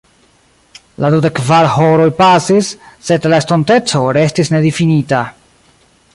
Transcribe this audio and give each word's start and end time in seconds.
La 1.03 1.11
dudek-kvar 1.15 1.69
horoj 1.73 2.07
pasis, 2.21 2.71
sed 3.11 3.29
la 3.35 3.41
estonteco 3.45 4.03
restis 4.21 4.53
nedifinita. 4.57 5.23